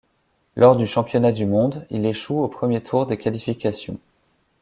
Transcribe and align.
Lors 0.55 0.75
du 0.77 0.87
championnat 0.87 1.31
du 1.31 1.45
monde, 1.45 1.85
il 1.91 2.07
échoue 2.07 2.41
au 2.43 2.47
premier 2.47 2.81
tour 2.81 3.05
des 3.05 3.19
qualifications. 3.19 3.99